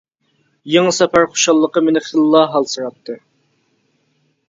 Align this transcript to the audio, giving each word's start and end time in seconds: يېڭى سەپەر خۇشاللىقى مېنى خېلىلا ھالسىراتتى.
يېڭى 0.75 0.93
سەپەر 0.99 1.27
خۇشاللىقى 1.35 1.85
مېنى 1.89 2.03
خېلىلا 2.09 2.45
ھالسىراتتى. 2.57 3.23